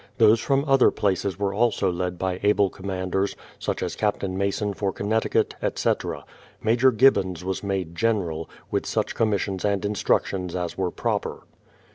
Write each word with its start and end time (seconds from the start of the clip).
Those 0.17 0.39
from 0.39 0.65
other 0.65 0.89
places 0.89 1.37
were 1.37 1.53
also 1.53 1.91
led 1.91 2.17
by 2.17 2.39
able 2.41 2.71
commanders, 2.71 3.35
such 3.59 3.83
as 3.83 3.95
Captain 3.95 4.35
Mason 4.35 4.73
for 4.73 4.91
Con 4.91 5.05
necticut, 5.07 5.53
etc. 5.61 6.25
Major 6.59 6.89
Gibbons 6.91 7.45
was 7.45 7.61
made 7.61 7.93
General, 7.93 8.49
with 8.71 8.87
such 8.87 9.13
commissions 9.13 9.63
and 9.63 9.85
instructions 9.85 10.55
as 10.55 10.75
were 10.75 10.89
proper. 10.89 11.43